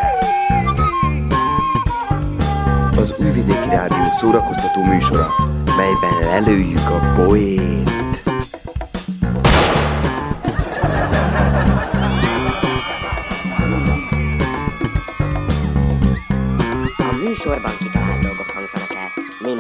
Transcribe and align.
Az 2.99 3.15
Újvidéki 3.19 3.69
Rádió 3.69 4.05
szórakoztató 4.21 4.83
műsora, 4.85 5.29
melyben 5.77 6.29
lelőjük 6.31 6.79
a 6.79 7.13
poét. 7.15 8.06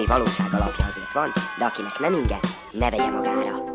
Némi 0.06 0.19
valóság 0.19 0.46
alapja 0.52 0.84
azért 0.84 1.12
van, 1.12 1.33
de 1.59 1.65
akinek 1.65 1.98
nem 1.98 2.15
inge, 2.15 2.38
ne 2.73 2.91
vegye 2.91 3.10
magára. 3.10 3.74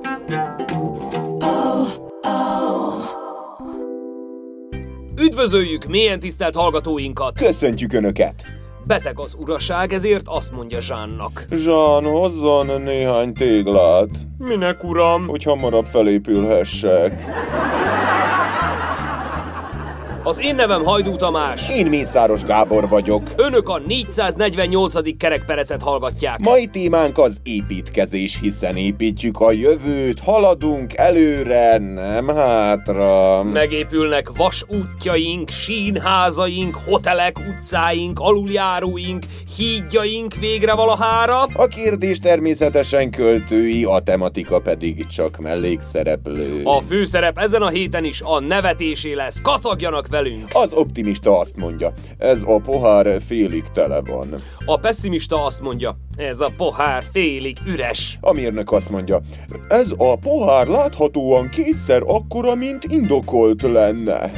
Üdvözöljük 5.21 5.85
mélyen 5.85 6.19
tisztelt 6.19 6.55
hallgatóinkat! 6.55 7.37
Köszöntjük 7.37 7.93
Önöket! 7.93 8.45
Beteg 8.87 9.19
az 9.19 9.35
uraság, 9.39 9.93
ezért 9.93 10.27
azt 10.27 10.51
mondja 10.51 10.81
Zsánnak. 10.81 11.45
Zsán, 11.55 12.03
hozzon 12.03 12.81
néhány 12.81 13.33
téglát, 13.33 14.09
Minek 14.37 14.83
uram? 14.83 15.27
hogy 15.27 15.43
hamarabb 15.43 15.85
felépülhessek. 15.85 17.23
Az 20.31 20.43
én 20.43 20.55
nevem 20.55 20.83
Hajdú 20.83 21.15
Tamás. 21.15 21.69
Én 21.69 21.85
Mészáros 21.85 22.43
Gábor 22.43 22.87
vagyok. 22.87 23.31
Önök 23.35 23.69
a 23.69 23.81
448. 23.87 25.17
kerekperecet 25.17 25.81
hallgatják. 25.81 26.39
Mai 26.39 26.65
témánk 26.65 27.17
az 27.17 27.37
építkezés, 27.43 28.39
hiszen 28.41 28.75
építjük 28.77 29.39
a 29.39 29.51
jövőt, 29.51 30.19
haladunk 30.19 30.97
előre, 30.97 31.77
nem 31.77 32.27
hátra. 32.27 33.43
Megépülnek 33.43 34.31
vasútjaink, 34.35 35.49
sínházaink, 35.49 36.77
hotelek, 36.85 37.39
utcáink, 37.39 38.19
aluljáróink, 38.19 39.23
hídjaink 39.57 40.33
végre 40.35 40.73
valahára. 40.73 41.41
A 41.53 41.67
kérdés 41.67 42.19
természetesen 42.19 43.11
költői, 43.11 43.83
a 43.83 43.99
tematika 43.99 44.59
pedig 44.59 45.07
csak 45.07 45.37
mellékszereplő. 45.37 46.61
A 46.63 46.81
főszerep 46.81 47.37
ezen 47.37 47.61
a 47.61 47.69
héten 47.69 48.03
is 48.03 48.21
a 48.23 48.39
nevetésé 48.39 49.13
lesz. 49.13 49.41
Kacagjanak 49.41 50.07
velünk! 50.23 50.49
Az 50.53 50.73
optimista 50.73 51.39
azt 51.39 51.57
mondja, 51.57 51.93
ez 52.17 52.43
a 52.45 52.59
pohár 52.59 53.21
félig 53.27 53.63
tele 53.73 54.01
van. 54.01 54.35
A 54.65 54.77
pessimista 54.77 55.45
azt 55.45 55.61
mondja, 55.61 55.97
ez 56.15 56.39
a 56.39 56.49
pohár 56.57 57.03
félig 57.11 57.57
üres. 57.67 58.17
A 58.21 58.33
mérnök 58.33 58.71
azt 58.71 58.89
mondja, 58.89 59.21
ez 59.67 59.91
a 59.97 60.15
pohár 60.15 60.67
láthatóan 60.67 61.49
kétszer 61.49 62.01
akkora, 62.05 62.55
mint 62.55 62.83
indokolt 62.83 63.61
lenne. 63.61 64.31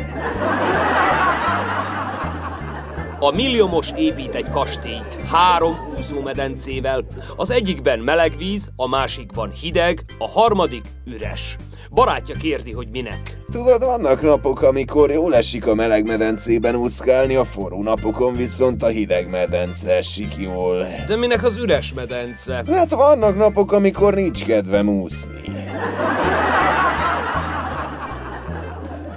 A 3.23 3.31
milliomos 3.31 3.91
épít 3.97 4.35
egy 4.35 4.49
kastélyt, 4.49 5.17
három 5.31 5.75
úszómedencével. 5.97 7.05
Az 7.35 7.51
egyikben 7.51 7.99
meleg 7.99 8.37
víz, 8.37 8.69
a 8.75 8.87
másikban 8.87 9.51
hideg, 9.51 10.05
a 10.17 10.29
harmadik 10.29 10.85
üres. 11.05 11.57
Barátja 11.91 12.35
kérdi, 12.35 12.71
hogy 12.71 12.87
minek. 12.91 13.37
Tudod, 13.51 13.83
vannak 13.83 14.21
napok, 14.21 14.61
amikor 14.61 15.11
jól 15.11 15.35
esik 15.35 15.67
a 15.67 15.73
meleg 15.73 16.05
medencében 16.05 16.75
úszkálni, 16.75 17.35
a 17.35 17.43
forró 17.43 17.83
napokon 17.83 18.35
viszont 18.35 18.83
a 18.83 18.87
hideg 18.87 19.29
medence 19.29 19.95
esik 19.95 20.35
jól. 20.37 20.85
De 21.07 21.15
minek 21.15 21.43
az 21.43 21.55
üres 21.55 21.93
medence? 21.93 22.63
Hát 22.71 22.93
vannak 22.93 23.37
napok, 23.37 23.71
amikor 23.71 24.13
nincs 24.13 24.45
kedvem 24.45 24.89
úszni. 24.89 25.41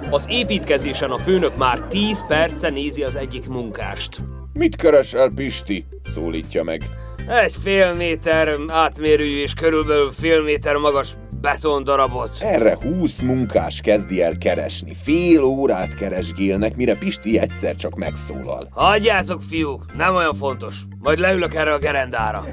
Az 0.09 0.25
építkezésen 0.29 1.11
a 1.11 1.17
főnök 1.17 1.57
már 1.57 1.81
10 1.81 2.25
perce 2.27 2.69
nézi 2.69 3.03
az 3.03 3.15
egyik 3.15 3.47
munkást. 3.47 4.17
Mit 4.53 4.75
keresel, 4.75 5.31
Pisti? 5.35 5.85
szólítja 6.13 6.63
meg. 6.63 6.89
Egy 7.27 7.55
fél 7.63 7.93
méter 7.93 8.57
átmérőjű 8.67 9.41
és 9.41 9.53
körülbelül 9.53 10.11
fél 10.11 10.41
méter 10.41 10.75
magas 10.75 11.13
betondarabot. 11.41 12.37
Erre 12.39 12.77
húsz 12.81 13.21
munkás 13.21 13.81
kezdi 13.81 14.21
el 14.21 14.37
keresni. 14.37 14.93
Fél 15.03 15.43
órát 15.43 15.95
keresgélnek, 15.95 16.75
mire 16.75 16.97
Pisti 16.97 17.39
egyszer 17.39 17.75
csak 17.75 17.95
megszólal. 17.95 18.67
Hagyjátok, 18.71 19.41
fiúk, 19.41 19.95
nem 19.95 20.15
olyan 20.15 20.33
fontos. 20.33 20.75
Majd 20.99 21.19
leülök 21.19 21.53
erre 21.53 21.73
a 21.73 21.77
gerendára. 21.79 22.45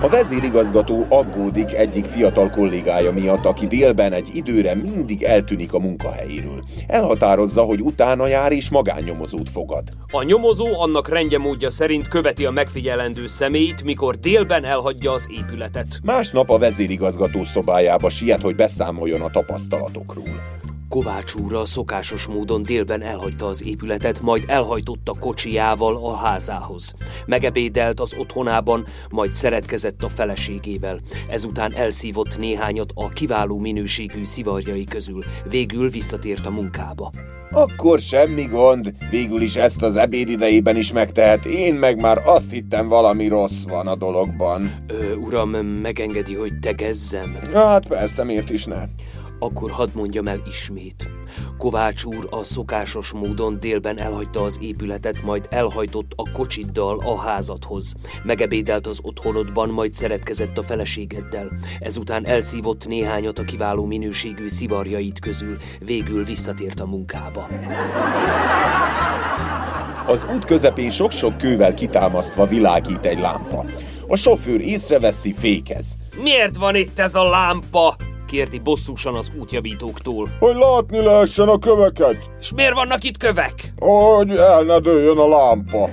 A 0.00 0.08
vezérigazgató 0.08 1.06
aggódik 1.08 1.72
egyik 1.72 2.04
fiatal 2.04 2.50
kollégája 2.50 3.12
miatt, 3.12 3.44
aki 3.44 3.66
délben 3.66 4.12
egy 4.12 4.30
időre 4.34 4.74
mindig 4.74 5.22
eltűnik 5.22 5.72
a 5.72 5.78
munkahelyéről. 5.78 6.64
Elhatározza, 6.86 7.62
hogy 7.62 7.80
utána 7.80 8.26
jár 8.26 8.52
és 8.52 8.70
magánnyomozót 8.70 9.50
fogad. 9.50 9.82
A 10.10 10.22
nyomozó 10.22 10.80
annak 10.80 11.08
rendjemódja 11.08 11.70
szerint 11.70 12.08
követi 12.08 12.44
a 12.44 12.50
megfigyelendő 12.50 13.26
személyt, 13.26 13.82
mikor 13.82 14.14
délben 14.14 14.64
elhagyja 14.64 15.12
az 15.12 15.28
épületet. 15.30 16.00
Másnap 16.02 16.50
a 16.50 16.58
vezérigazgató 16.58 17.44
szobájába 17.44 18.08
siet, 18.08 18.42
hogy 18.42 18.54
beszámoljon 18.54 19.20
a 19.20 19.30
tapasztalatokról. 19.30 20.64
Kovács 20.88 21.34
úr 21.34 21.54
a 21.54 21.64
szokásos 21.64 22.26
módon 22.26 22.62
délben 22.62 23.02
elhagyta 23.02 23.46
az 23.46 23.66
épületet, 23.66 24.20
majd 24.20 24.44
elhajtotta 24.46 25.12
kocsijával 25.20 25.96
a 25.96 26.16
házához. 26.16 26.94
Megebédelt 27.26 28.00
az 28.00 28.14
otthonában, 28.18 28.86
majd 29.10 29.32
szeretkezett 29.32 30.02
a 30.02 30.08
feleségével. 30.08 31.00
Ezután 31.28 31.74
elszívott 31.74 32.38
néhányat 32.38 32.92
a 32.94 33.08
kiváló 33.08 33.58
minőségű 33.58 34.24
szivarjai 34.24 34.84
közül. 34.84 35.24
Végül 35.48 35.90
visszatért 35.90 36.46
a 36.46 36.50
munkába. 36.50 37.10
Akkor 37.50 38.00
semmi 38.00 38.44
gond, 38.44 38.94
végül 39.10 39.40
is 39.40 39.56
ezt 39.56 39.82
az 39.82 39.96
ebéd 39.96 40.28
idejében 40.28 40.76
is 40.76 40.92
megtehet, 40.92 41.44
én 41.44 41.74
meg 41.74 42.00
már 42.00 42.22
azt 42.24 42.50
hittem 42.50 42.88
valami 42.88 43.28
rossz 43.28 43.62
van 43.68 43.86
a 43.86 43.94
dologban. 43.94 44.74
Ö, 44.86 45.14
uram, 45.14 45.50
megengedi, 45.66 46.34
hogy 46.34 46.58
tegezzem? 46.58 47.38
Na 47.52 47.66
hát 47.66 47.86
persze, 47.88 48.24
miért 48.24 48.50
is 48.50 48.64
ne? 48.64 48.82
Akkor 49.38 49.70
hadd 49.70 49.88
mondjam 49.94 50.26
el 50.28 50.42
ismét. 50.46 51.08
Kovács 51.58 52.04
úr 52.04 52.28
a 52.30 52.44
szokásos 52.44 53.12
módon 53.12 53.56
délben 53.60 53.98
elhagyta 53.98 54.42
az 54.42 54.58
épületet, 54.60 55.22
majd 55.22 55.46
elhajtott 55.50 56.12
a 56.16 56.30
kocsiddal 56.30 56.98
a 57.04 57.16
házadhoz. 57.18 57.94
Megebédelt 58.22 58.86
az 58.86 58.98
otthonodban, 59.02 59.68
majd 59.68 59.94
szeretkezett 59.94 60.58
a 60.58 60.62
feleségeddel. 60.62 61.48
Ezután 61.80 62.26
elszívott 62.26 62.86
néhányat 62.86 63.38
a 63.38 63.44
kiváló 63.44 63.84
minőségű 63.84 64.48
szivarjait 64.48 65.18
közül. 65.18 65.56
Végül 65.80 66.24
visszatért 66.24 66.80
a 66.80 66.86
munkába. 66.86 67.48
Az 70.06 70.26
út 70.34 70.44
közepén 70.44 70.90
sok-sok 70.90 71.38
kővel 71.38 71.74
kitámasztva 71.74 72.46
világít 72.46 73.06
egy 73.06 73.18
lámpa. 73.18 73.64
A 74.08 74.16
sofőr 74.16 74.60
észreveszi, 74.60 75.34
fékez. 75.38 75.96
Miért 76.22 76.56
van 76.56 76.74
itt 76.74 76.98
ez 76.98 77.14
a 77.14 77.28
lámpa? 77.28 77.96
Kérdi 78.26 78.58
bosszúsan 78.58 79.14
az 79.14 79.30
útjavítóktól. 79.40 80.28
Hogy 80.38 80.56
látni 80.56 81.04
lehessen 81.04 81.48
a 81.48 81.58
köveket, 81.58 82.30
És 82.40 82.52
miért 82.52 82.74
vannak 82.74 83.04
itt 83.04 83.16
kövek? 83.16 83.72
hogy 83.78 84.30
el 84.30 84.62
ne 84.62 84.78
dőljön 84.78 85.18
a 85.18 85.28
lámpa. 85.28 85.88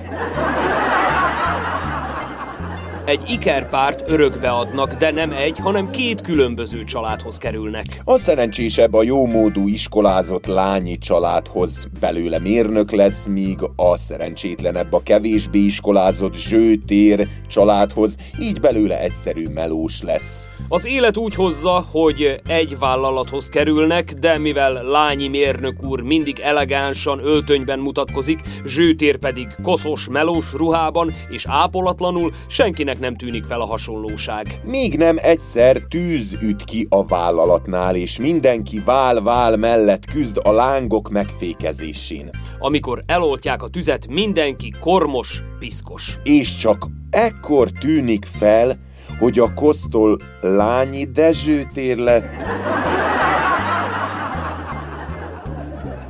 Egy 3.06 3.30
ikerpárt 3.30 4.10
örökbe 4.10 4.50
adnak, 4.50 4.94
de 4.94 5.10
nem 5.10 5.32
egy, 5.32 5.58
hanem 5.58 5.90
két 5.90 6.20
különböző 6.20 6.84
családhoz 6.84 7.36
kerülnek. 7.36 8.00
A 8.04 8.18
szerencsésebb 8.18 8.94
a 8.94 9.02
jómódú 9.02 9.68
iskolázott 9.68 10.46
lányi 10.46 10.98
családhoz 10.98 11.88
belőle 12.00 12.38
mérnök 12.38 12.90
lesz, 12.90 13.26
míg 13.26 13.58
a 13.76 13.98
szerencsétlenebb 13.98 14.92
a 14.92 15.02
kevésbé 15.02 15.58
iskolázott 15.58 16.36
zsőtér 16.36 17.28
családhoz, 17.48 18.16
így 18.40 18.60
belőle 18.60 19.00
egyszerű 19.00 19.48
melós 19.54 20.02
lesz. 20.02 20.48
Az 20.68 20.86
élet 20.86 21.16
úgy 21.16 21.34
hozza, 21.34 21.86
hogy 21.90 22.40
egy 22.46 22.78
vállalathoz 22.78 23.48
kerülnek, 23.48 24.12
de 24.12 24.38
mivel 24.38 24.82
lányi 24.82 25.28
mérnök 25.28 25.82
úr 25.82 26.00
mindig 26.00 26.38
elegánsan 26.38 27.20
öltönyben 27.24 27.78
mutatkozik, 27.78 28.40
zsőtér 28.66 29.16
pedig 29.16 29.48
koszos, 29.62 30.08
melós 30.08 30.52
ruhában 30.52 31.14
és 31.28 31.44
ápolatlanul, 31.48 32.32
senkinek 32.46 32.93
nem 32.98 33.16
tűnik 33.16 33.44
fel 33.44 33.60
a 33.60 33.64
hasonlóság. 33.64 34.60
Még 34.64 34.96
nem 34.96 35.16
egyszer 35.20 35.76
tűz 35.76 36.38
üt 36.42 36.64
ki 36.64 36.86
a 36.90 37.04
vállalatnál, 37.04 37.96
és 37.96 38.18
mindenki 38.18 38.82
vál-vál 38.84 39.56
mellett 39.56 40.04
küzd 40.04 40.40
a 40.42 40.52
lángok 40.52 41.10
megfékezésén. 41.10 42.30
Amikor 42.58 43.02
eloltják 43.06 43.62
a 43.62 43.68
tüzet, 43.68 44.06
mindenki 44.06 44.74
kormos, 44.80 45.42
piszkos. 45.58 46.18
És 46.22 46.54
csak 46.54 46.86
ekkor 47.10 47.70
tűnik 47.70 48.24
fel, 48.24 48.76
hogy 49.18 49.38
a 49.38 49.54
kosztol 49.54 50.18
lányi 50.40 51.04
Dezsőtér 51.04 51.96
lett. 51.96 52.44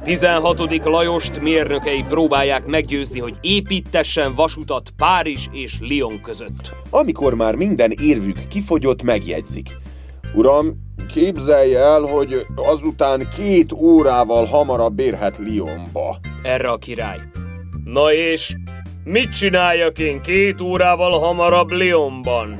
16. 0.04 0.84
Lajost 0.84 1.40
mérnökei 1.40 2.04
próbálják 2.08 2.66
meggyőzni, 2.66 3.20
hogy 3.20 3.34
építessen 3.40 4.34
vasutat 4.34 4.90
Párizs 4.96 5.48
és 5.52 5.78
Lyon 5.80 6.20
között. 6.20 6.74
Amikor 6.90 7.34
már 7.34 7.54
minden 7.54 7.90
érvük 7.90 8.48
kifogyott, 8.48 9.02
megjegyzik. 9.02 9.68
Uram, 10.34 10.66
képzelje 11.14 11.78
el, 11.78 12.00
hogy 12.00 12.46
azután 12.54 13.28
két 13.36 13.72
órával 13.72 14.44
hamarabb 14.44 14.98
érhet 14.98 15.38
Lyonba. 15.44 16.18
Erre 16.42 16.68
a 16.68 16.76
király. 16.76 17.18
Na 17.84 18.12
és 18.12 18.54
mit 19.04 19.32
csináljak 19.32 19.98
én 19.98 20.20
két 20.20 20.60
órával 20.60 21.18
hamarabb 21.18 21.70
Lyonban? 21.70 22.58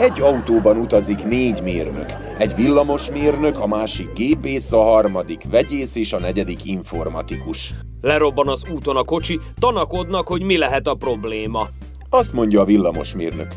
Egy 0.00 0.20
autóban 0.20 0.76
utazik 0.76 1.24
négy 1.24 1.62
mérnök. 1.62 2.06
Egy 2.38 2.54
villamos 2.54 3.10
mérnök, 3.10 3.60
a 3.60 3.66
másik 3.66 4.12
gépész, 4.12 4.72
a 4.72 4.82
harmadik 4.82 5.42
vegyész 5.50 5.94
és 5.94 6.12
a 6.12 6.18
negyedik 6.18 6.64
informatikus. 6.64 7.74
Lerobban 8.00 8.48
az 8.48 8.62
úton 8.74 8.96
a 8.96 9.04
kocsi, 9.04 9.40
tanakodnak, 9.58 10.28
hogy 10.28 10.42
mi 10.42 10.56
lehet 10.56 10.86
a 10.86 10.94
probléma. 10.94 11.68
Azt 12.10 12.32
mondja 12.32 12.60
a 12.60 12.64
villamos 12.64 13.14
mérnök. 13.14 13.54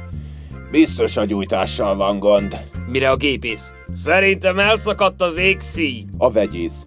Biztos 0.72 1.18
a 1.18 1.26
gyújtással 1.26 1.96
van 1.96 2.20
gond. 2.20 2.66
Mire 2.88 3.10
a 3.10 3.16
gépész? 3.16 3.72
Szerintem 4.02 4.60
elszakadt 4.60 5.22
az 5.22 5.38
égszíj. 5.38 6.06
A 6.18 6.32
vegyész. 6.32 6.86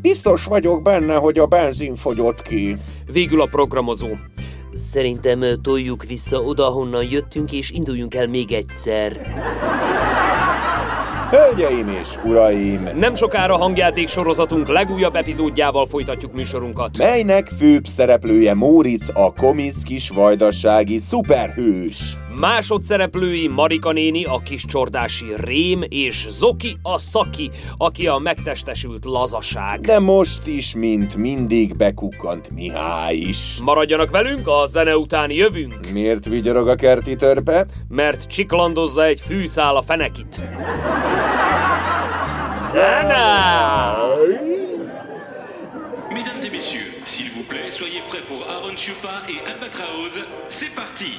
Biztos 0.00 0.44
vagyok 0.44 0.82
benne, 0.82 1.14
hogy 1.14 1.38
a 1.38 1.46
benzin 1.46 1.94
fogyott 1.94 2.42
ki. 2.42 2.76
Végül 3.12 3.40
a 3.40 3.46
programozó. 3.46 4.08
Szerintem 4.76 5.44
toljuk 5.62 6.04
vissza 6.04 6.42
oda, 6.42 6.64
honnan 6.64 7.04
jöttünk, 7.10 7.52
és 7.52 7.70
induljunk 7.70 8.14
el 8.14 8.26
még 8.26 8.52
egyszer. 8.52 9.34
Hölgyeim 11.30 11.88
és 12.00 12.08
uraim! 12.24 12.88
Nem 12.98 13.14
sokára 13.14 13.56
hangjáték 13.56 14.08
sorozatunk 14.08 14.68
legújabb 14.68 15.14
epizódjával 15.14 15.86
folytatjuk 15.86 16.32
műsorunkat. 16.32 16.98
Melynek 16.98 17.46
főbb 17.46 17.86
szereplője 17.86 18.54
Móricz 18.54 19.10
a 19.14 19.32
komisz 19.32 19.82
kis 19.82 20.08
vajdasági 20.08 20.98
szuperhős. 20.98 22.16
Másodszereplői 22.40 23.48
Marika 23.48 23.92
néni, 23.92 24.24
a 24.24 24.38
kis 24.38 24.64
csordási 24.64 25.24
Rém, 25.36 25.82
és 25.88 26.26
Zoki 26.28 26.78
a 26.82 26.98
Szaki, 26.98 27.50
aki 27.76 28.06
a 28.06 28.18
megtestesült 28.18 29.04
lazaság. 29.04 29.80
De 29.80 29.98
most 29.98 30.46
is, 30.46 30.74
mint 30.74 31.16
mindig, 31.16 31.76
bekukkant 31.76 32.50
Mihály 32.50 33.16
is. 33.16 33.58
Maradjanak 33.62 34.10
velünk, 34.10 34.48
a 34.48 34.66
zene 34.66 34.96
után 34.96 35.30
jövünk. 35.30 35.90
Miért 35.92 36.24
vigyorog 36.24 36.68
a 36.68 36.74
kerti 36.74 37.14
törpe? 37.14 37.66
Mert 37.88 38.26
csiklandozza 38.26 39.04
egy 39.04 39.20
fűszál 39.20 39.76
a 39.76 39.82
fenekit. 39.82 40.34
Zene! 42.72 43.34
Mesdames 46.10 46.44
et 46.44 46.52
messieurs, 46.52 46.88
s'il 47.04 47.30
vous 47.34 47.46
plaît, 47.48 47.70
soyez 47.70 48.02
prêts 48.08 48.26
pour 48.28 48.40
Aaron 48.48 48.76
Chupa 48.76 49.14
et 49.28 49.40
Albatraoz. 49.52 50.14
C'est 50.48 50.74
parti 50.74 51.10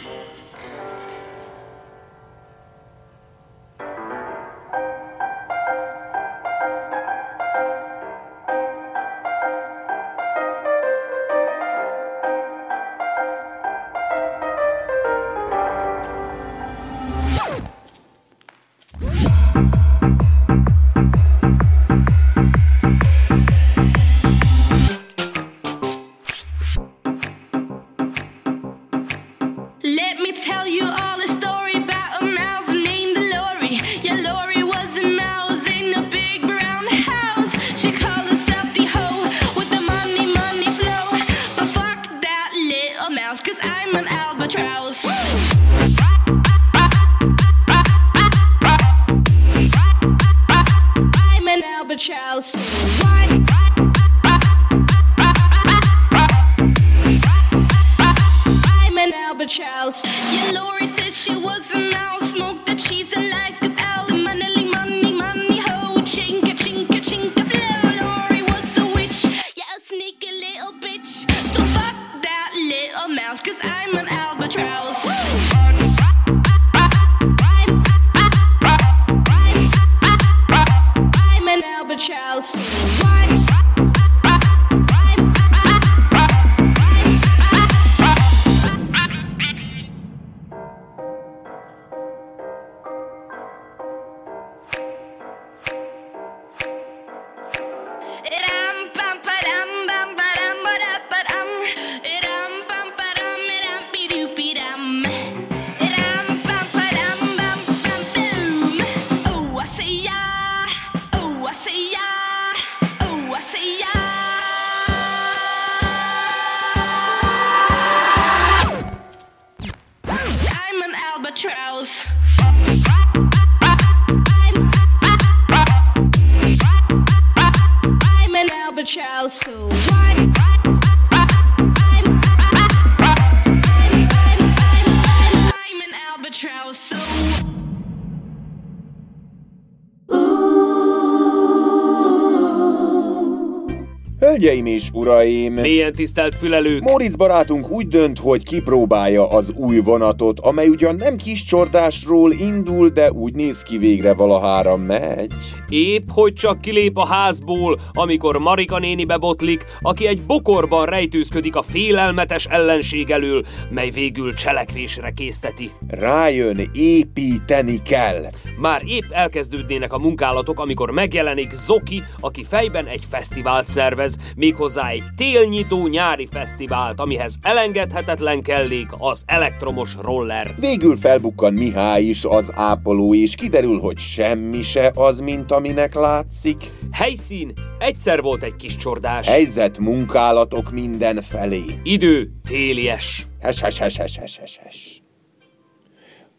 Hölgyeim 144.38 144.66
és 144.66 144.90
uraim! 144.92 145.54
Mélyen 145.54 145.94
tisztelt 145.94 146.36
fülelők! 146.36 146.82
Móricz 146.82 147.16
barátunk 147.16 147.70
úgy 147.70 147.88
dönt, 147.88 148.20
hogy 148.20 148.44
kipróbálja 148.44 149.30
az 149.30 149.52
új 149.56 149.80
vonatot, 149.80 150.40
amely 150.40 150.68
ugyan 150.68 150.96
nem 150.96 151.16
kis 151.16 151.44
csordásról 151.44 152.32
indul, 152.32 152.90
de 152.90 153.12
úgy 153.12 153.34
néz 153.34 153.62
ki 153.62 153.78
végre 153.78 154.14
valahára 154.14 154.76
megy. 154.76 155.34
Épp 155.70 156.08
hogy 156.12 156.34
csak 156.34 156.62
kilép 156.62 156.98
a 156.98 157.06
házból, 157.06 157.80
amikor 157.94 158.38
Marika 158.38 158.80
néni 158.80 159.06
bebotlik, 159.06 159.66
aki 159.82 160.08
egy 160.08 160.22
bokorban 160.22 160.86
rejtőzködik 160.86 161.56
a 161.56 161.62
félelmetes 161.62 162.46
ellenség 162.46 163.10
elől, 163.10 163.46
mely 163.70 163.90
végül 163.90 164.34
cselekvésre 164.34 165.12
készteti. 165.12 165.72
Rájön, 165.88 166.62
építeni 166.74 167.82
kell. 167.82 168.24
Már 168.58 168.82
épp 168.86 169.12
elkezdődnének 169.12 169.94
a 169.94 170.00
munkálatok, 170.00 170.60
amikor 170.60 170.92
megjelenik 170.92 171.54
Zoki, 171.66 172.04
aki 172.20 172.44
fejben 172.44 172.86
egy 172.86 173.04
fesztivált 173.10 173.68
szervez, 173.68 174.18
méghozzá 174.36 174.90
egy 174.90 175.04
télnyitó 175.16 175.88
nyári 175.88 176.28
fesztivált, 176.32 177.00
amihez 177.00 177.36
elengedhetetlen 177.42 178.42
kellék 178.42 178.88
az 178.98 179.24
elektromos 179.26 179.96
roller. 180.02 180.56
Végül 180.60 180.98
felbukkan 180.98 181.54
Mihály 181.54 182.04
is 182.04 182.26
az 182.26 182.52
ápoló, 182.54 183.14
és 183.14 183.36
kiderül, 183.36 183.80
hogy 183.80 183.98
semmi 183.98 184.62
se 184.62 184.92
az, 184.96 185.20
mint 185.20 185.52
aminek 185.52 185.94
látszik. 185.94 186.72
Helyszín, 186.92 187.54
egyszer 187.80 188.22
volt 188.22 188.44
egy 188.44 188.56
kis 188.56 188.76
csordás. 188.76 189.28
Helyzet 189.28 189.80
munkálatok 189.80 190.72
minden 190.72 191.22
felé. 191.22 191.64
Idő, 191.84 192.32
télies. 192.48 193.28
Hes, 193.40 193.62
hes, 193.62 193.78
hes, 193.78 193.98
hes, 193.98 194.18
hes, 194.18 194.38
hes. 194.64 195.02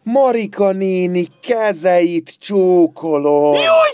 Marika 0.03 0.71
néni 0.71 1.27
kezeit 1.41 2.39
csókolom. 2.39 3.53
Jaj! 3.53 3.91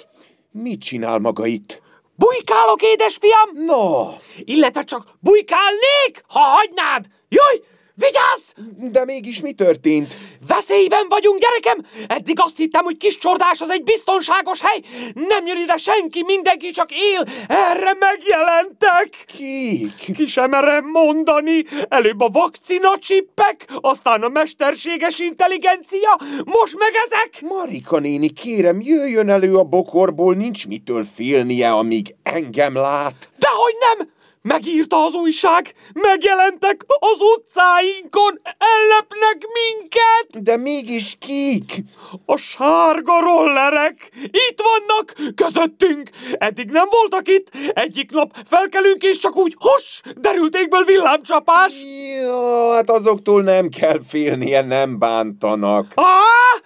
Mit 0.51 0.81
csinál 0.81 1.17
maga 1.19 1.45
itt? 1.45 1.81
Bujkálok, 2.15 2.81
édesfiam! 2.81 3.50
No, 3.65 4.07
Illetve 4.39 4.83
csak 4.83 5.17
bujkálnék, 5.19 6.24
ha 6.27 6.39
hagynád! 6.39 7.05
Jaj, 7.29 7.62
vigyázz! 7.96 8.46
de 8.92 9.06
mégis 9.06 9.42
mi 9.42 9.52
történt? 9.52 10.18
Veszélyben 10.48 11.06
vagyunk, 11.10 11.40
gyerekem! 11.40 11.86
Eddig 12.08 12.40
azt 12.40 12.58
hittem, 12.58 12.84
hogy 12.84 12.98
kis 12.98 13.18
csordás 13.18 13.62
az 13.62 13.70
egy 13.70 13.84
biztonságos 13.84 14.62
hely. 14.62 14.82
Nem 15.14 15.46
jön 15.46 15.58
ide 15.58 15.78
senki, 15.78 16.24
mindenki 16.25 16.72
csak 16.72 16.92
él. 16.92 17.24
Erre 17.48 17.94
megjelentek. 18.00 19.25
Kik? 19.25 20.14
Ki 20.16 20.28
sem 20.28 20.50
merem 20.50 20.86
mondani. 20.86 21.64
Előbb 21.90 22.20
a 22.22 22.28
vakcina 22.28 22.98
csippek, 22.98 23.66
aztán 23.82 24.24
a 24.24 24.30
mesterséges 24.30 25.20
intelligencia, 25.20 26.20
most 26.46 26.78
meg 26.78 26.92
ezek. 27.06 27.42
Marika 27.42 28.00
néni, 28.00 28.30
kérem, 28.30 28.82
jöjjön 28.82 29.30
elő 29.30 29.56
a 29.56 29.64
bokorból, 29.64 30.36
nincs 30.36 30.68
mitől 30.68 31.06
félnie, 31.16 31.72
amíg 31.72 32.16
engem 32.24 32.75
lát. 32.75 33.30
Dehogy 33.38 33.75
nem! 33.80 34.14
Megírta 34.48 35.06
az 35.06 35.14
újság, 35.14 35.74
megjelentek 35.94 36.86
az 36.88 37.20
utcáinkon, 37.36 38.42
ellepnek 38.44 39.48
minket! 39.54 40.44
De 40.44 40.58
mégis 40.58 41.18
kik? 41.20 41.84
A 42.25 42.38
sárga 42.38 43.20
rollerek 43.20 44.12
itt 44.22 44.62
vannak 44.62 45.34
közöttünk. 45.36 46.10
Eddig 46.34 46.70
nem 46.70 46.88
voltak 46.90 47.28
itt. 47.28 47.52
Egyik 47.74 48.12
nap 48.12 48.36
felkelünk 48.46 49.04
és 49.04 49.18
csak 49.18 49.36
úgy 49.36 49.56
hos, 49.60 50.02
derültékből 50.18 50.84
villámcsapás. 50.84 51.74
Ja, 52.22 52.72
hát 52.74 52.90
azoktól 52.90 53.42
nem 53.42 53.70
kell 53.70 54.00
félnie, 54.08 54.62
nem 54.62 55.00
bántanak. 55.00 55.92
Á, 55.96 56.22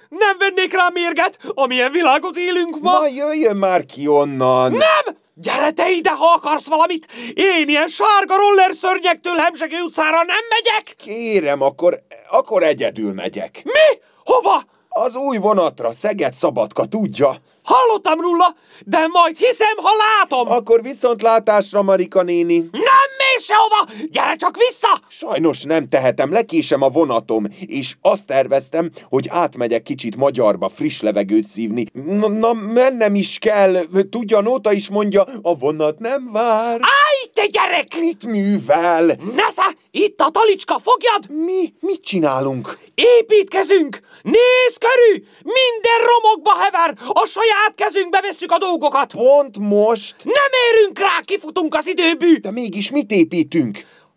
nem 0.09 0.37
vennék 0.37 0.73
rá 0.73 0.89
mérget, 0.93 1.39
amilyen 1.53 1.91
világot 1.91 2.37
élünk 2.37 2.79
ma. 2.79 2.91
Na 2.91 3.07
jöjjön 3.07 3.55
már 3.55 3.85
ki 3.85 4.07
onnan! 4.07 4.71
Nem! 4.71 5.17
Gyere 5.41 5.71
te 5.71 5.91
ide, 5.91 6.09
ha 6.09 6.25
akarsz 6.35 6.65
valamit! 6.65 7.07
Én 7.33 7.69
ilyen 7.69 7.87
sárga 7.87 8.35
roller 8.35 8.73
szörnyektől 8.73 9.35
Hemsegő 9.35 9.81
utcára 9.81 10.23
nem 10.23 10.43
megyek! 10.49 10.95
Kérem, 10.97 11.61
akkor, 11.61 12.01
akkor 12.31 12.63
egyedül 12.63 13.13
megyek. 13.13 13.61
Mi? 13.63 13.99
Hova? 14.23 14.63
Az 14.89 15.15
új 15.15 15.37
vonatra, 15.37 15.93
Szeged 15.93 16.33
Szabadka, 16.33 16.85
tudja? 16.85 17.35
Hallottam 17.63 18.21
róla, 18.21 18.55
de 18.85 19.07
majd 19.07 19.37
hiszem, 19.37 19.77
ha 19.77 19.89
látom! 19.97 20.51
Akkor 20.51 20.81
viszontlátásra, 20.81 21.81
Marika 21.81 22.21
néni. 22.21 22.69
Mész 23.39 23.47
sehova! 23.47 24.07
Gyere 24.11 24.35
csak 24.35 24.57
vissza! 24.57 24.99
Sajnos 25.09 25.63
nem 25.63 25.87
tehetem, 25.87 26.31
lekésem 26.31 26.81
a 26.81 26.89
vonatom, 26.89 27.45
és 27.67 27.95
azt 28.01 28.25
terveztem, 28.25 28.89
hogy 29.09 29.27
átmegyek 29.29 29.83
kicsit 29.83 30.15
magyarba 30.15 30.69
friss 30.69 30.99
levegőt 31.01 31.47
szívni. 31.47 31.85
Na, 32.05 32.27
na 32.27 32.53
mennem 32.53 33.15
is 33.15 33.37
kell, 33.37 33.75
tudja, 34.09 34.41
Nóta 34.41 34.71
is 34.71 34.89
mondja, 34.89 35.25
a 35.41 35.55
vonat 35.55 35.99
nem 35.99 36.29
vár. 36.31 36.79
Állj, 36.81 37.29
te 37.33 37.45
gyerek! 37.45 37.87
Mit 37.99 38.25
művel? 38.25 39.05
Nesze, 39.35 39.75
itt 39.91 40.19
a 40.19 40.29
talicska, 40.29 40.79
fogjad! 40.79 41.43
Mi? 41.45 41.73
Mit 41.79 42.01
csinálunk? 42.01 42.79
Építkezünk! 42.95 43.99
Nézz 44.21 44.77
körül! 44.79 45.25
Minden 45.43 45.99
romokba 46.11 46.51
hever! 46.59 46.97
A 47.07 47.25
saját 47.25 47.75
kezünkbe 47.75 48.21
vesszük 48.21 48.51
a 48.51 48.57
dolgokat! 48.57 49.13
Pont 49.13 49.57
most? 49.57 50.15
Nem 50.23 50.51
érünk 50.71 50.99
rá, 50.99 51.19
kifutunk 51.25 51.75
az 51.75 51.87
időbű! 51.87 52.37
De 52.37 52.51
mégis 52.51 52.91
mit 52.91 53.11
építünk? 53.11 53.27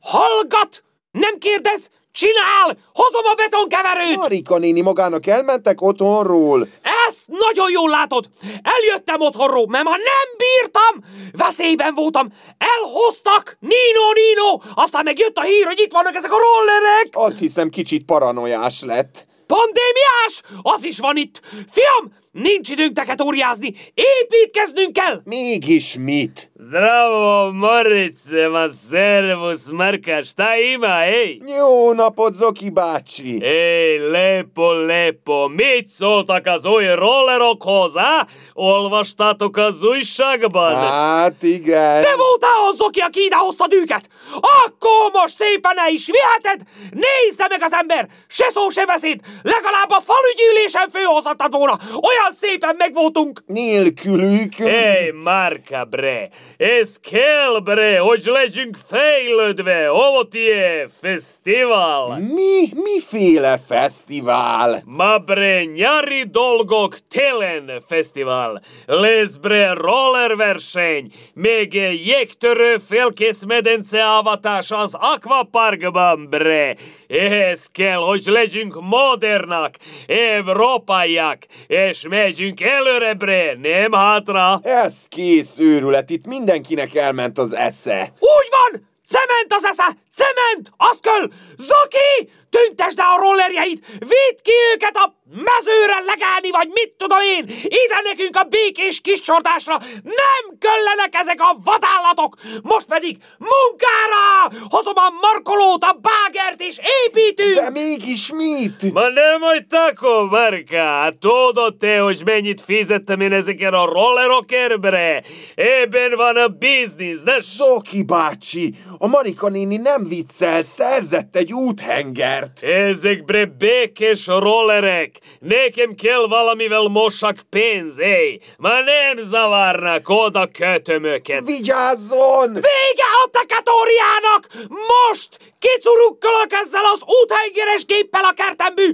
Hallgat! 0.00 0.82
Nem 1.10 1.38
kérdez! 1.38 1.90
Csinál! 2.12 2.78
Hozom 2.94 3.26
a 3.30 3.34
betonkeverőt! 3.34 4.16
Marika 4.16 4.58
néni 4.58 4.80
magának 4.80 5.26
elmentek 5.26 5.80
otthonról. 5.80 6.68
Ezt 7.08 7.24
nagyon 7.26 7.70
jól 7.70 7.90
látod! 7.90 8.28
Eljöttem 8.62 9.20
otthonról, 9.20 9.66
mert 9.68 9.84
ma 9.84 9.90
nem 9.90 10.28
bírtam! 10.36 11.10
Veszélyben 11.32 11.94
voltam! 11.94 12.32
Elhoztak! 12.58 13.56
Nino, 13.60 14.12
Nino! 14.14 14.60
Aztán 14.74 15.04
meg 15.04 15.18
jött 15.18 15.36
a 15.36 15.42
hír, 15.42 15.66
hogy 15.66 15.80
itt 15.80 15.92
vannak 15.92 16.14
ezek 16.14 16.32
a 16.32 16.38
rollerek! 16.38 17.08
Azt 17.12 17.38
hiszem 17.38 17.68
kicsit 17.68 18.04
paranoiás 18.04 18.82
lett. 18.82 19.26
Pandémiás! 19.46 20.42
Az 20.62 20.84
is 20.84 20.98
van 20.98 21.16
itt! 21.16 21.40
Fiam, 21.70 22.12
nincs 22.32 22.68
időnk 22.70 22.92
teketóriázni! 22.92 23.74
Építkeznünk 23.94 24.92
kell! 24.92 25.20
Mégis 25.24 25.96
mit? 25.98 26.50
Zdravo, 26.68 27.52
Morice, 27.52 28.48
ma 28.48 28.66
servus, 28.90 29.60
Marka, 29.70 30.22
šta 30.22 30.56
ima, 30.56 31.04
ej? 31.04 31.40
Jó 31.58 31.92
napot, 31.92 32.34
Zoki 32.34 32.70
bácsi! 32.70 33.44
Ej, 33.44 33.98
lepo, 33.98 34.72
lepo, 34.72 35.48
mit 35.48 35.88
szóltak 35.88 36.46
az 36.46 36.64
új 36.64 36.86
rollerokhoz, 36.86 37.96
á? 37.96 38.26
Olvastátok 38.52 39.56
az 39.56 39.82
újságban? 39.82 40.74
Hát 40.74 41.42
igen. 41.42 42.00
Te 42.02 42.14
voltál 42.16 42.68
az, 42.70 42.80
aki, 42.80 43.00
aki 43.00 43.24
idehoztad 43.24 43.72
őket! 43.72 44.08
Akkor 44.34 45.20
most 45.20 45.36
szépen 45.36 45.78
el 45.78 45.92
is 45.92 46.06
viheted! 46.06 46.60
Nézze 46.90 47.46
meg 47.48 47.62
az 47.62 47.72
ember! 47.72 48.08
Se 48.28 48.50
szó, 48.50 48.68
se 48.68 48.84
beszéd! 48.84 49.20
Legalább 49.42 49.90
a 49.90 50.00
falugyűlésen 50.00 50.90
főhozhattad 50.90 51.52
volna! 51.52 51.78
Olyan 51.90 52.21
szépen 52.30 52.74
megvoltunk! 52.78 53.42
Nélkülük. 53.46 54.58
Ej, 54.58 55.10
Marka, 55.24 55.84
bre, 55.84 56.28
ez 56.56 56.96
kell, 57.10 57.60
bre, 57.62 57.98
hogy 57.98 58.22
legyünk 58.24 58.76
fejlődve, 58.88 59.92
ovo 59.92 60.24
ti 60.24 60.38
je 60.38 60.86
festival. 61.00 62.18
Mi? 62.18 62.68
Miféle 62.74 63.60
fesztivál? 63.68 64.82
Ma 64.84 65.18
bre, 65.18 65.64
nyari 65.64 66.22
dolgok 66.30 66.96
telen 67.08 67.82
festival. 67.86 68.62
Lesz 68.86 69.36
bre 69.36 69.72
roller 69.72 70.36
verseny, 70.36 71.12
még 71.34 71.74
jégtörő 72.04 72.76
félkész 72.88 73.44
medence 73.46 74.04
avatás 74.04 74.70
az 74.70 74.96
akvaparkban, 75.00 76.26
bre. 76.30 76.76
Ehhez 77.12 77.66
kell, 77.72 77.96
hogy 77.96 78.22
legyünk 78.26 78.80
modernak, 78.80 79.74
európaiak, 80.06 81.46
és 81.66 82.06
megyünk 82.08 82.60
előre, 82.60 83.14
bre, 83.14 83.56
nem 83.62 83.92
hátra. 83.92 84.60
Ez 84.62 84.94
kész 85.08 85.58
őrület, 85.58 86.10
itt 86.10 86.26
mindenkinek 86.26 86.94
elment 86.94 87.38
az 87.38 87.52
esze. 87.52 88.12
Úgy 88.18 88.48
van! 88.50 88.88
Cement 89.08 89.46
az 89.48 89.64
esze! 89.64 89.96
Cement! 90.16 90.70
Azt 90.76 91.00
kell! 91.00 91.28
Zoki! 91.56 92.30
Tüntesd 92.50 92.98
el 92.98 93.06
a 93.16 93.20
rollerjeit! 93.20 93.86
Vidd 93.98 94.36
ki 94.42 94.52
őket 94.74 94.96
a 94.96 95.14
mezőre 95.24 95.98
legelni, 96.06 96.50
vagy 96.50 96.68
mit 96.68 96.94
tudom 96.96 97.20
én! 97.20 97.44
Ide 97.64 98.00
nekünk 98.04 98.36
a 98.36 98.42
békés 98.42 99.00
kiscsordásra! 99.00 99.78
Nem 100.02 100.58
kellenek 100.58 101.14
ezek 101.14 101.40
a 101.40 101.56
vadállatok! 101.64 102.36
Most 102.62 102.86
pedig 102.86 103.16
munkára! 103.38 104.50
Hozom 104.68 104.96
a 104.96 105.10
markolót, 105.20 105.82
a 105.82 105.98
bágert 106.00 106.60
és 106.62 106.78
építünk! 107.06 107.54
De 107.54 107.70
mégis 107.70 108.32
mit? 108.32 108.92
Ma 108.92 109.08
nemoj 109.08 109.66
tako, 109.68 110.24
Marka. 110.24 111.12
Tudod 111.20 111.76
te, 111.76 111.98
hogy 111.98 112.22
mennyit 112.24 112.60
fizettem 112.60 113.20
én 113.20 113.32
ezeken 113.32 113.74
a 113.74 113.84
rollerokért, 113.84 114.80
bre? 114.80 115.22
Ebben 115.54 116.16
van 116.16 116.36
a 116.36 116.48
biznisz, 116.48 117.22
ne 117.22 117.40
Zoki 117.40 118.02
bácsi, 118.02 118.74
a 118.98 119.06
Marika 119.06 119.48
néni 119.48 119.76
nem 119.76 120.01
viccel, 120.08 120.62
szerzett 120.62 121.36
egy 121.36 121.52
úthengert. 121.52 122.62
Ezek 122.62 123.24
bre 123.24 123.44
békés 123.44 124.26
rollerek. 124.26 125.18
Nekem 125.40 125.94
kell 125.94 126.26
valamivel 126.28 126.82
mossak 126.82 127.36
pénz, 127.50 127.98
ej. 127.98 128.40
Ma 128.56 128.68
nem 128.68 129.24
zavarnak 129.24 130.08
oda 130.08 130.46
kötömöket. 130.46 131.44
Vigyázzon! 131.44 132.52
Vége 132.52 133.08
a 133.24 133.30
tekatóriának! 133.30 134.48
Most 134.68 135.38
kicurukkolok 135.58 136.52
ezzel 136.64 136.84
az 136.94 137.00
úthengeres 137.22 137.84
géppel 137.84 138.24
a 138.24 138.32
kertembű, 138.32 138.90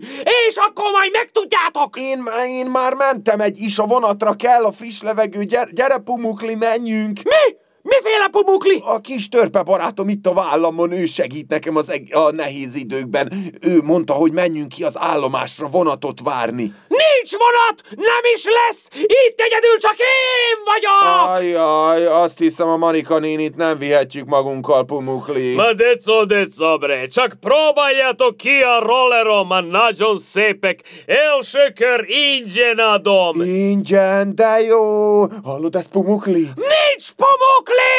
és 0.49 0.57
akkor 0.57 0.91
majd 0.91 1.13
megtudjátok! 1.13 1.97
Én, 1.99 2.23
én 2.47 2.67
már 2.67 2.95
mentem 2.95 3.41
egy 3.41 3.59
is 3.61 3.79
a 3.79 3.87
vonatra, 3.87 4.35
kell 4.35 4.65
a 4.65 4.73
friss 4.73 5.01
levegő, 5.01 5.45
gyere, 5.45 5.71
gyere 5.73 5.99
pumukli, 5.99 6.55
menjünk! 6.55 7.21
Mi? 7.23 7.67
Miféle 7.83 8.29
pumukli? 8.31 8.83
A 8.85 9.01
kis 9.01 9.29
törpe 9.29 9.63
barátom 9.63 10.09
itt 10.09 10.27
a 10.27 10.33
vállamon, 10.33 10.93
ő 10.93 11.05
segít 11.05 11.49
nekem 11.49 11.77
az 11.77 11.91
eg- 11.91 12.15
a 12.15 12.33
nehéz 12.33 12.75
időkben. 12.75 13.53
Ő 13.61 13.83
mondta, 13.83 14.13
hogy 14.13 14.33
menjünk 14.33 14.69
ki 14.69 14.83
az 14.85 14.99
állomásra 14.99 15.67
vonatot 15.69 16.21
várni. 16.21 16.75
Nincs 17.03 17.33
vonat, 17.33 18.07
nem 18.09 18.23
is 18.35 18.45
lesz! 18.45 18.89
Itt 19.03 19.41
egyedül 19.41 19.79
csak 19.79 19.97
én 19.99 20.57
vagyok! 20.65 21.29
Ajaj, 21.37 22.07
azt 22.07 22.39
hiszem 22.39 22.69
a 22.69 22.77
Marika 22.77 23.19
nénit 23.19 23.57
nem 23.57 23.79
vihetjük 23.79 24.27
magunkkal, 24.27 24.85
Pumukli. 24.85 25.55
Ma 25.55 25.73
deco, 25.73 26.25
deco, 26.25 26.79
bre, 26.79 27.07
csak 27.07 27.33
próbáljátok 27.41 28.37
ki 28.37 28.61
a 28.61 28.79
rollerom, 28.81 29.51
a 29.51 29.61
nagyon 29.61 30.19
szépek. 30.19 30.81
Első 31.07 31.73
kör 31.75 32.07
ingyen 32.09 32.79
adom. 32.79 33.41
Ingyen, 33.43 34.35
de 34.35 34.61
jó! 34.61 35.21
Hallod 35.45 35.75
ezt, 35.75 35.89
Pumukli? 35.89 36.51
Nincs 36.55 37.07
Pumukli! 37.17 37.97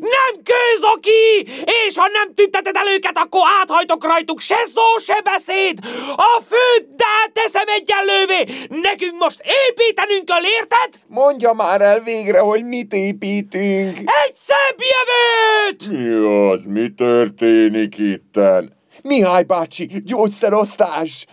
Nem 0.00 0.42
kőzoki! 0.50 1.52
És 1.86 1.96
ha 1.96 2.08
nem 2.12 2.34
tünteted 2.34 2.76
el 2.76 2.86
őket, 2.94 3.18
akkor 3.18 3.40
áthajtok 3.60 4.04
rajtuk 4.04 4.40
se 4.40 4.58
szó, 4.74 5.04
se 5.04 5.20
beszéd! 5.24 5.78
A 6.16 6.40
főddel 6.48 7.24
teszem 7.32 7.68
egyenlő 7.78 8.09
lővé! 8.10 8.66
Nekünk 8.68 9.18
most 9.18 9.42
építenünk 9.68 10.24
kell, 10.24 10.42
érted? 10.60 11.00
Mondja 11.06 11.52
már 11.52 11.80
el 11.80 12.00
végre, 12.00 12.38
hogy 12.38 12.64
mit 12.64 12.92
építünk! 12.92 13.98
Egy 13.98 14.34
szebb 14.34 14.78
jövőt! 14.92 15.98
Mi 15.98 16.26
az? 16.50 16.60
Mi 16.66 16.94
történik 16.96 17.98
itten? 17.98 18.78
Mihály 19.02 19.42
bácsi, 19.42 19.88
gyógyszerosztás! 20.04 21.26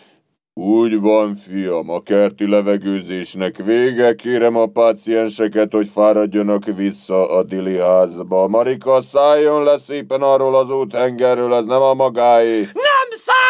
Úgy 0.54 1.00
van, 1.00 1.36
fiam, 1.36 1.90
a 1.90 2.00
kerti 2.00 2.50
levegőzésnek 2.50 3.58
vége, 3.58 4.14
kérem 4.14 4.56
a 4.56 4.66
pácienseket, 4.66 5.72
hogy 5.72 5.90
fáradjanak 5.94 6.66
vissza 6.66 7.30
a 7.30 7.44
dili 7.44 7.78
házba. 7.78 8.48
Marika, 8.48 9.02
szálljon 9.02 9.64
le 9.64 9.78
szépen 9.78 10.22
arról 10.22 10.56
az 10.56 10.72
úthengerről, 10.72 11.54
ez 11.54 11.66
nem 11.66 11.82
a 11.82 11.94
magáé. 11.94 12.60
Nem 12.60 13.10
száll! 13.10 13.47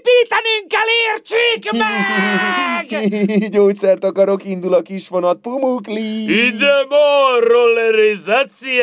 Építenünk 0.00 0.66
kell, 0.68 0.88
értsék 1.12 1.62
meg! 1.72 2.86
Gyógyszert 3.54 4.04
akarok, 4.04 4.44
indul 4.44 4.74
a 4.74 4.82
kisvonat, 4.82 5.38
pumukli! 5.40 6.22
Ide 6.46 6.86
morrollerizáció! 6.88 8.82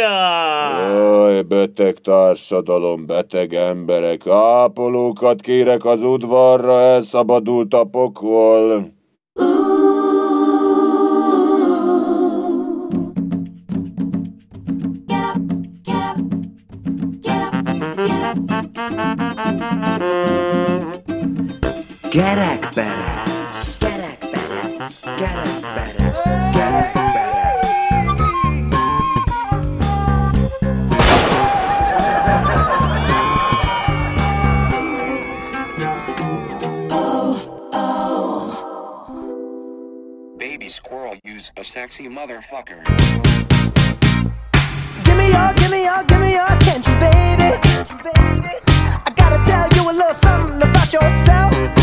Jaj, 0.93 1.41
beteg 1.41 1.97
társadalom, 1.97 3.05
beteg 3.05 3.53
emberek, 3.53 4.27
ápolókat 4.27 5.41
kérek 5.41 5.86
az 5.86 6.01
udvarra, 6.01 6.79
elszabadult 6.79 7.74
a 7.74 7.83
pokol. 7.83 8.95
Get 15.07 15.24
up, 15.24 15.38
get 15.83 16.03
up, 16.03 16.17
get 17.21 17.41
up. 20.91 20.97
Gerak 22.17 22.74
badass. 22.74 23.77
Gerak 23.79 24.21
badass. 24.33 25.05
Gerak 25.21 25.62
badass. 25.62 26.15
Gerak 26.57 26.93
badass. 27.13 27.83
Oh, 36.89 37.38
oh. 37.74 38.50
Baby 40.39 40.69
squirrel, 40.69 41.13
use 41.24 41.51
a 41.57 41.63
sexy 41.63 42.09
motherfucker. 42.09 42.81
Give 45.03 45.17
me 45.17 45.29
your, 45.29 45.53
give 45.53 45.69
me 45.69 45.83
your, 45.86 46.03
give 46.05 46.19
me 46.19 46.31
your 46.33 46.47
attention, 46.47 46.97
baby. 47.00 47.59
I 49.05 49.13
gotta 49.15 49.38
tell 49.45 49.69
you 49.75 49.91
a 49.91 49.93
little 49.93 50.13
something 50.13 50.59
about 50.63 50.91
yourself. 50.91 51.76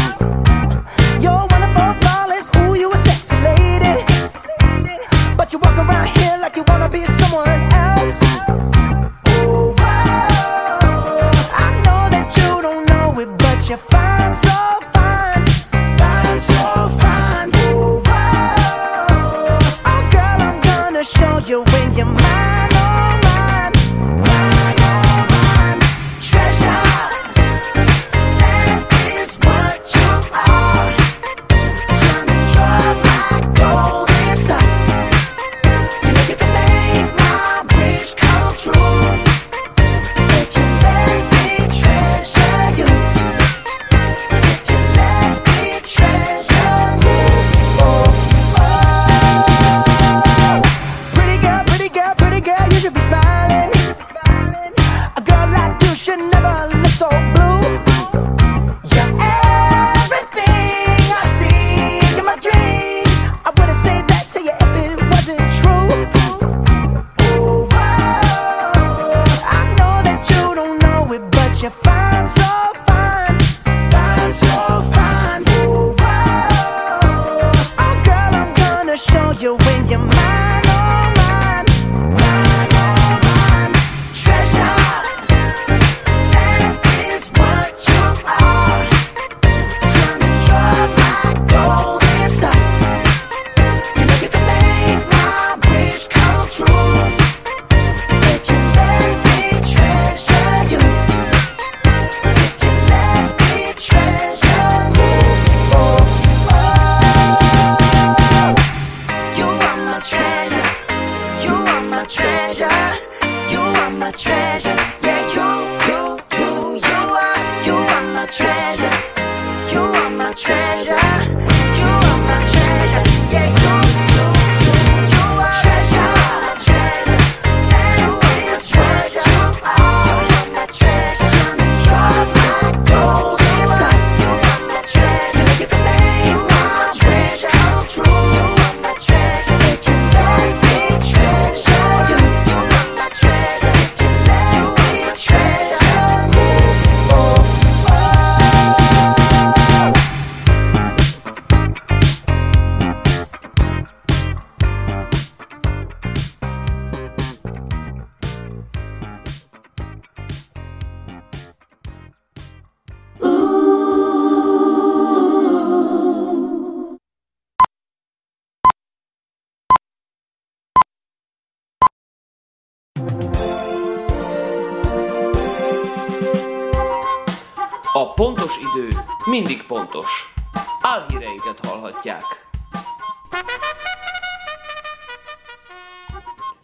pontos 178.55 178.83
idő, 178.83 178.99
mindig 179.25 179.63
pontos. 179.63 180.33
Álhíreinket 180.81 181.67
hallhatják. 181.67 182.23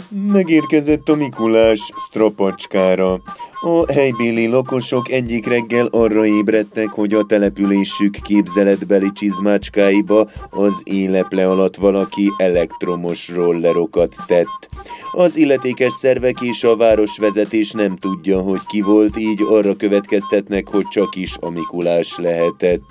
Megérkezett 0.08 1.08
a 1.08 1.14
Mikulás 1.14 1.92
Strapacskára. 1.96 3.20
A 3.62 3.92
helybéli 3.92 4.46
lakosok 4.46 5.10
egyik 5.10 5.46
reggel 5.46 5.86
arra 5.86 6.26
ébredtek, 6.26 6.88
hogy 6.88 7.14
a 7.14 7.22
településük 7.22 8.16
képzeletbeli 8.22 9.12
csizmácskáiba 9.12 10.30
az 10.50 10.80
éleple 10.84 11.50
alatt 11.50 11.76
valaki 11.76 12.32
elektromos 12.36 13.28
rollerokat 13.28 14.16
tett. 14.26 14.68
Az 15.12 15.36
illetékes 15.36 15.92
szervek 15.92 16.40
és 16.40 16.64
a 16.64 16.76
városvezetés 16.76 17.70
nem 17.70 17.96
tudja, 17.96 18.40
hogy 18.40 18.60
ki 18.66 18.80
volt, 18.80 19.18
így 19.18 19.42
arra 19.50 19.76
következtetnek, 19.76 20.68
hogy 20.68 20.88
csak 20.88 21.16
is 21.16 21.36
a 21.40 21.50
Mikulás 21.50 22.16
lehetett. 22.16 22.82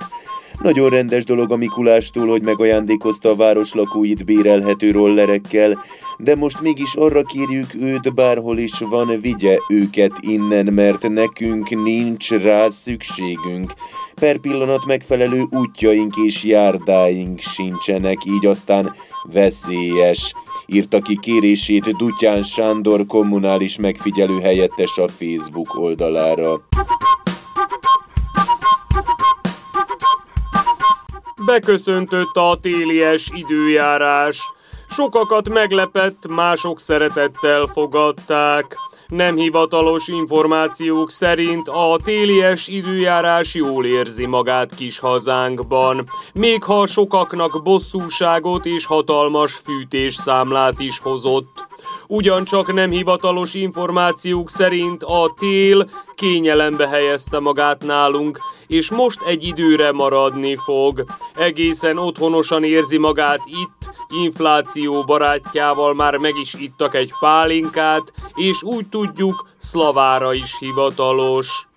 Nagyon 0.62 0.90
rendes 0.90 1.24
dolog 1.24 1.52
a 1.52 1.56
Mikulástól, 1.56 2.28
hogy 2.28 2.44
megajándékozta 2.44 3.30
a 3.30 3.36
város 3.36 3.74
lakóit 3.74 4.26
bérelhető 4.26 4.92
rollerekkel, 4.92 5.84
de 6.18 6.36
most 6.36 6.62
mégis 6.62 6.96
arra 6.96 7.22
kérjük 7.24 7.76
őt, 7.76 8.14
bárhol 8.14 8.58
is 8.58 8.80
van, 8.80 9.20
vigye 9.22 9.58
őket 9.70 10.12
innen, 10.20 10.74
mert 10.74 11.10
nekünk 11.10 11.70
nincs 11.70 12.32
rá 12.32 12.70
szükségünk. 12.70 13.74
Per 14.16 14.38
pillanat 14.38 14.86
megfelelő 14.86 15.44
útjaink 15.52 16.14
és 16.26 16.44
járdáink 16.44 17.40
sincsenek, 17.40 18.18
így 18.26 18.46
aztán 18.46 18.96
veszélyes. 19.32 20.34
Írta 20.66 21.02
ki 21.02 21.18
kérését 21.22 21.96
Dutyán 21.98 22.42
Sándor 22.42 23.06
kommunális 23.06 23.78
megfigyelő 23.78 24.40
helyettes 24.40 24.98
a 24.98 25.08
Facebook 25.08 25.80
oldalára. 25.80 26.62
Beköszöntött 31.46 32.36
a 32.36 32.58
télies 32.62 33.30
időjárás. 33.34 34.42
Sokakat 34.90 35.50
meglepett, 35.50 36.28
mások 36.28 36.80
szeretettel 36.80 37.66
fogadták. 37.66 38.78
Nem 39.08 39.36
hivatalos 39.36 40.08
információk 40.08 41.12
szerint 41.12 41.68
a 41.68 41.98
télies 42.04 42.68
időjárás 42.68 43.54
jól 43.54 43.86
érzi 43.86 44.26
magát 44.26 44.76
kis 44.76 45.00
hazánkban, 45.00 46.04
még 46.34 46.64
ha 46.64 46.88
sokaknak 46.88 47.64
bosszúságot 47.64 48.66
és 48.66 48.86
hatalmas 48.86 49.54
fűtésszámlát 49.54 50.80
is 50.80 51.00
hozott. 51.00 51.69
Ugyancsak 52.12 52.74
nem 52.74 52.90
hivatalos 52.90 53.54
információk 53.54 54.50
szerint 54.50 55.04
a 55.04 55.34
tél 55.38 55.90
kényelembe 56.16 56.88
helyezte 56.88 57.40
magát 57.40 57.84
nálunk, 57.84 58.40
és 58.68 58.92
most 58.92 59.22
egy 59.22 59.44
időre 59.44 59.92
maradni 59.92 60.56
fog. 60.56 61.04
Egészen 61.34 61.98
otthonosan 61.98 62.64
érzi 62.64 62.98
magát 62.98 63.42
itt, 63.46 63.92
infláció 64.24 65.04
barátjával 65.04 65.94
már 65.94 66.18
meg 66.18 66.38
is 66.38 66.54
ittak 66.54 66.96
egy 66.96 67.14
pálinkát, 67.20 68.14
és 68.34 68.64
úgy 68.64 68.88
tudjuk, 68.88 69.50
szlavára 69.60 70.34
is 70.34 70.56
hivatalos. 70.60 71.68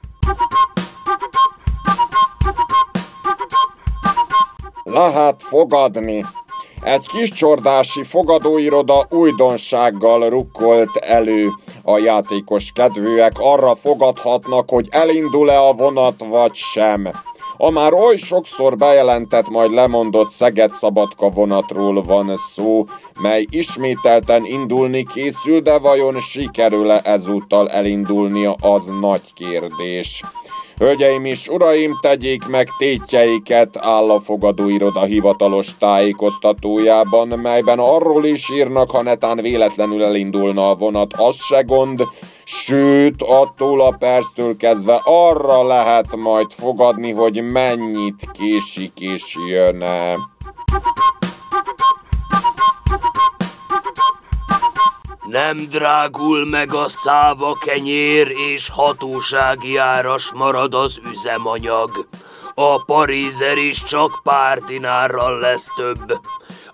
Lehet 4.84 5.42
fogadni. 5.42 6.24
Egy 6.84 7.06
kis 7.06 7.30
csordási 7.30 8.02
fogadóiroda 8.02 9.06
újdonsággal 9.10 10.28
rukkolt 10.28 10.96
elő. 10.96 11.48
A 11.82 11.98
játékos 11.98 12.72
kedvűek 12.74 13.32
arra 13.38 13.74
fogadhatnak, 13.74 14.70
hogy 14.70 14.88
elindul-e 14.90 15.60
a 15.60 15.72
vonat 15.72 16.24
vagy 16.28 16.54
sem. 16.54 17.10
A 17.56 17.70
már 17.70 17.92
oly 17.92 18.16
sokszor 18.16 18.76
bejelentett, 18.76 19.48
majd 19.48 19.70
lemondott 19.70 20.28
Szeged-Szabadka 20.28 21.30
vonatról 21.30 22.02
van 22.02 22.36
szó, 22.54 22.84
mely 23.20 23.46
ismételten 23.50 24.44
indulni 24.44 25.06
készül, 25.14 25.60
de 25.60 25.78
vajon 25.78 26.20
sikerül-e 26.20 27.00
ezúttal 27.04 27.70
elindulnia, 27.70 28.52
az 28.60 28.90
nagy 29.00 29.32
kérdés. 29.34 30.22
Hölgyeim 30.82 31.24
és 31.24 31.48
uraim, 31.48 31.98
tegyék 32.00 32.46
meg 32.46 32.68
tétjeiket 32.78 33.76
áll 33.76 34.10
a 34.10 34.20
fogadóiroda 34.20 35.02
hivatalos 35.02 35.78
tájékoztatójában, 35.78 37.28
melyben 37.28 37.78
arról 37.78 38.24
is 38.24 38.50
írnak, 38.50 38.90
ha 38.90 39.02
netán 39.02 39.36
véletlenül 39.36 40.04
elindulna 40.04 40.70
a 40.70 40.74
vonat, 40.74 41.12
az 41.12 41.36
se 41.36 41.62
gond, 41.62 42.02
sőt, 42.44 43.22
attól 43.22 43.80
a 43.80 43.96
perctől 43.98 44.56
kezdve 44.56 45.00
arra 45.04 45.66
lehet 45.66 46.16
majd 46.16 46.52
fogadni, 46.52 47.12
hogy 47.12 47.42
mennyit 47.42 48.30
késik 48.32 49.00
és 49.00 49.36
jön-e. 49.48 50.14
Nem 55.32 55.56
drágul 55.56 56.46
meg 56.46 56.74
a 56.74 56.88
száva 56.88 57.58
kenyér, 57.60 58.28
és 58.54 58.68
hatósági 58.68 59.76
áras 59.76 60.32
marad 60.34 60.74
az 60.74 61.00
üzemanyag. 61.10 62.06
A 62.54 62.84
parízer 62.84 63.56
is 63.56 63.84
csak 63.84 64.20
pár 64.22 64.58
dinárral 64.58 65.38
lesz 65.38 65.66
több. 65.76 66.20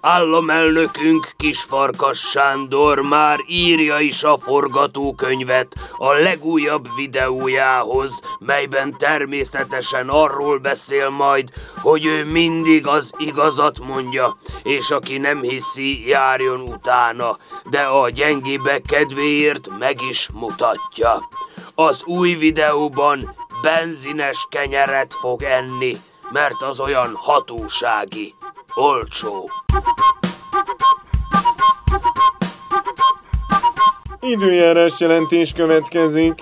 Államelnökünk 0.00 1.30
Kisfarkas 1.36 2.18
Sándor 2.18 3.00
már 3.00 3.38
írja 3.46 3.98
is 3.98 4.22
a 4.22 4.36
forgatókönyvet 4.36 5.74
a 5.96 6.12
legújabb 6.12 6.88
videójához, 6.96 8.20
melyben 8.38 8.96
természetesen 8.98 10.08
arról 10.08 10.58
beszél 10.58 11.08
majd, 11.08 11.48
hogy 11.82 12.04
ő 12.04 12.24
mindig 12.24 12.86
az 12.86 13.12
igazat 13.16 13.78
mondja, 13.80 14.36
és 14.62 14.90
aki 14.90 15.18
nem 15.18 15.42
hiszi, 15.42 16.08
járjon 16.08 16.60
utána, 16.60 17.36
de 17.70 17.80
a 17.80 18.10
gyengébe 18.10 18.80
kedvéért 18.80 19.68
meg 19.78 20.02
is 20.08 20.28
mutatja. 20.32 21.28
Az 21.74 22.04
új 22.04 22.34
videóban 22.34 23.34
benzines 23.62 24.46
kenyeret 24.50 25.14
fog 25.14 25.42
enni, 25.42 25.96
mert 26.32 26.62
az 26.62 26.80
olyan 26.80 27.14
hatósági, 27.14 28.34
olcsó. 28.78 29.50
Időjárás 34.20 35.00
jelentés 35.00 35.52
következik. 35.52 36.34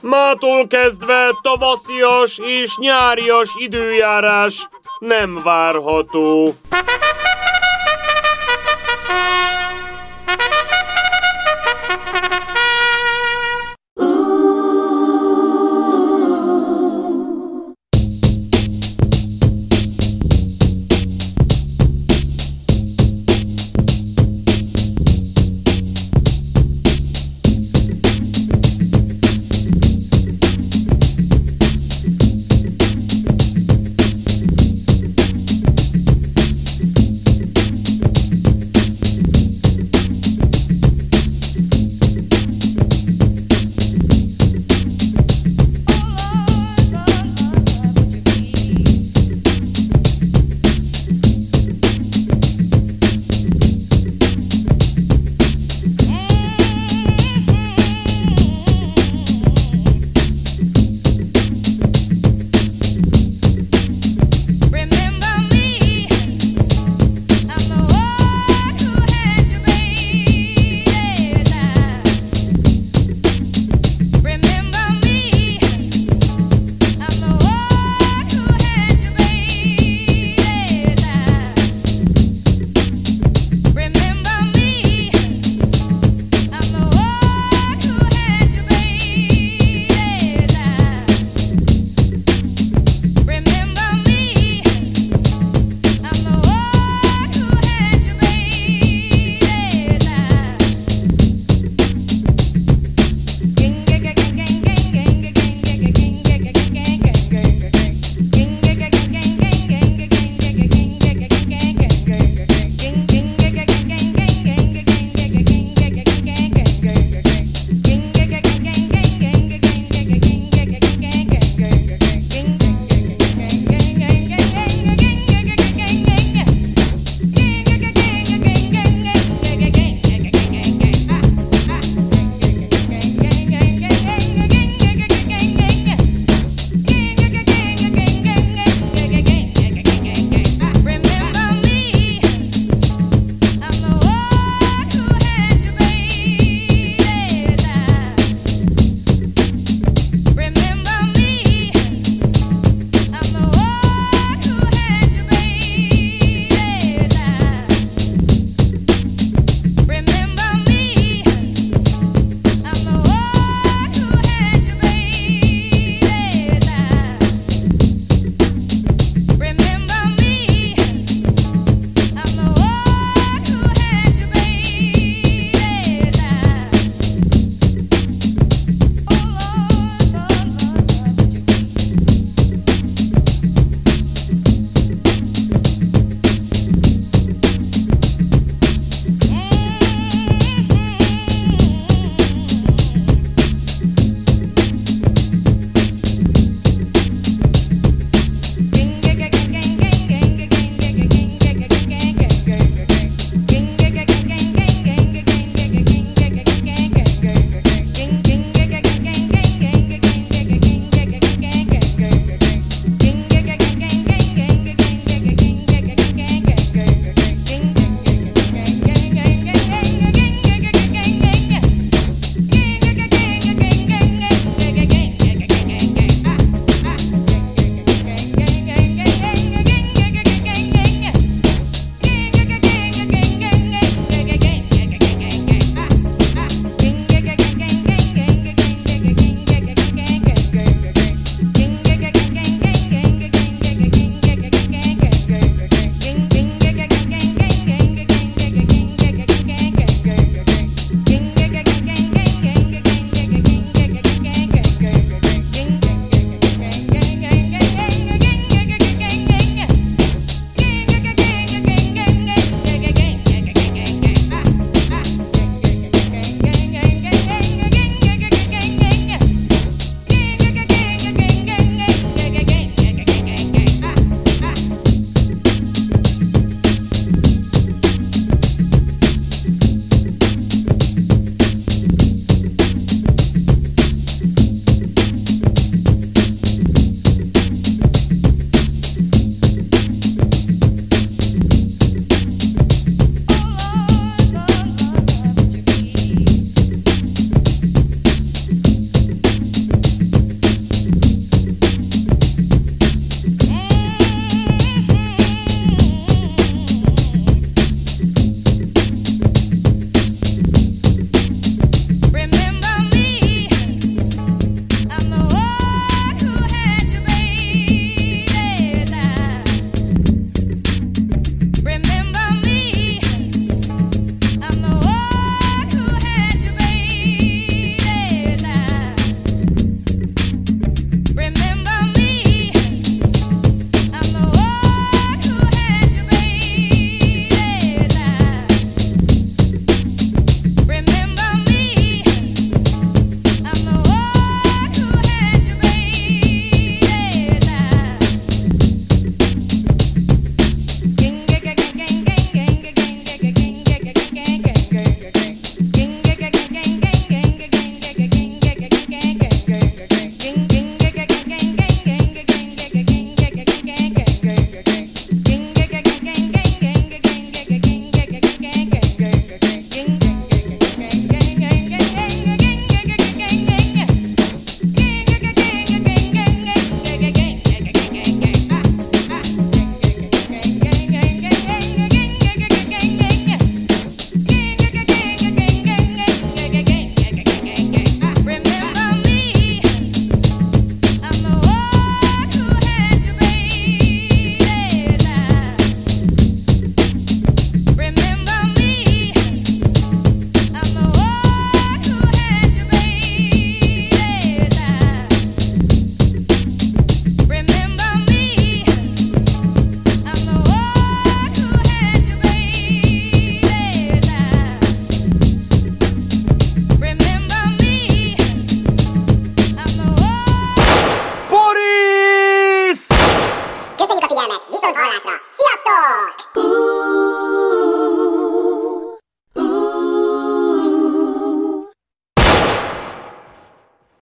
Mától 0.00 0.66
kezdve 0.66 1.30
tavaszias 1.42 2.38
és 2.38 2.76
nyárias 2.76 3.50
időjárás 3.58 4.68
nem 4.98 5.40
várható. 5.42 6.54